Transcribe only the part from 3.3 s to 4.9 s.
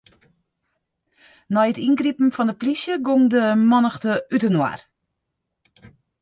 de mannichte útinoar.